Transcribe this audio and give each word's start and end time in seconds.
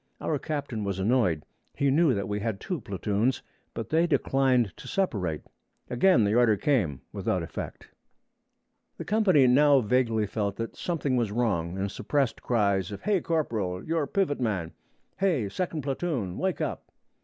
Our 0.19 0.39
captain 0.39 0.83
was 0.83 0.97
annoyed; 0.97 1.45
he 1.75 1.91
knew 1.91 2.15
that 2.15 2.25
he 2.25 2.39
had 2.39 2.59
two 2.59 2.81
platoons, 2.81 3.43
but 3.75 3.89
they 3.89 4.07
declined 4.07 4.75
to 4.77 4.87
separate. 4.87 5.43
Again 5.91 6.23
the 6.23 6.33
order 6.33 6.57
came, 6.57 7.01
without 7.13 7.43
effect. 7.43 7.87
The 8.97 9.05
company 9.05 9.45
now 9.45 9.79
vaguely 9.81 10.25
felt 10.25 10.55
that 10.55 10.75
something 10.75 11.17
was 11.17 11.31
wrong, 11.31 11.77
and 11.77 11.91
suppressed 11.91 12.41
cries 12.41 12.91
of 12.91 13.03
'Hay, 13.03 13.21
corporal! 13.21 13.85
you're 13.85 14.07
pivot 14.07 14.39
man!' 14.41 14.73
'Hay, 15.17 15.47
second 15.49 15.83
platoon! 15.83 16.39
wake 16.39 16.61
up!' 16.61 16.91